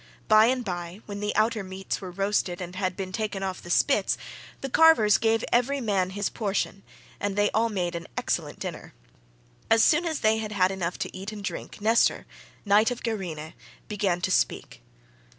By 0.27 0.45
and 0.45 0.65
by, 0.65 1.01
when 1.05 1.19
the 1.19 1.35
outer 1.35 1.63
meats 1.63 2.01
were 2.01 2.09
roasted 2.09 2.59
and 2.59 2.75
had 2.75 2.97
been 2.97 3.11
taken 3.11 3.43
off 3.43 3.61
the 3.61 3.69
spits, 3.69 4.17
the 4.61 4.67
carvers 4.67 5.19
gave 5.19 5.45
every 5.53 5.79
man 5.79 6.09
his 6.09 6.27
portion 6.27 6.81
and 7.19 7.35
they 7.35 7.51
all 7.51 7.69
made 7.69 7.93
an 7.93 8.07
excellent 8.17 8.57
dinner. 8.57 8.95
As 9.69 9.83
soon 9.83 10.05
as 10.05 10.21
they 10.21 10.39
had 10.39 10.53
had 10.53 10.71
enough 10.71 10.97
to 10.97 11.15
eat 11.15 11.31
and 11.31 11.43
drink, 11.43 11.81
Nestor, 11.81 12.25
knight 12.65 12.89
of 12.89 13.03
Gerene, 13.03 13.53
began 13.87 14.21
to 14.21 14.31
speak. 14.31 14.81